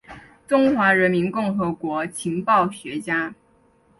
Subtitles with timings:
[0.47, 3.35] 中华人民共和国情报学家。